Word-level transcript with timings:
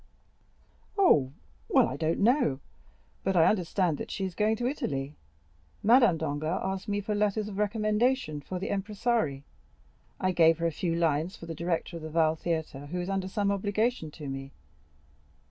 "Oh, 0.97 1.31
well, 1.69 1.87
I 1.87 1.95
don't 1.95 2.21
know; 2.21 2.59
but 3.23 3.35
I 3.35 3.45
understand 3.45 3.99
that 3.99 4.09
she 4.09 4.25
is 4.25 4.33
going 4.33 4.55
to 4.55 4.65
Italy. 4.65 5.15
Madame 5.83 6.17
Danglars 6.17 6.59
asked 6.63 6.87
me 6.87 7.01
for 7.01 7.13
letters 7.13 7.47
of 7.47 7.59
recommendation 7.59 8.41
for 8.41 8.57
the 8.57 8.69
impresari; 8.69 9.43
I 10.19 10.31
gave 10.31 10.57
her 10.57 10.65
a 10.65 10.71
few 10.71 10.95
lines 10.95 11.35
for 11.35 11.45
the 11.45 11.53
director 11.53 11.97
of 11.97 12.01
the 12.01 12.09
Valle 12.09 12.35
Theatre, 12.35 12.87
who 12.87 12.99
is 12.99 13.11
under 13.11 13.27
some 13.27 13.51
obligation 13.51 14.09
to 14.09 14.27
me. 14.27 14.51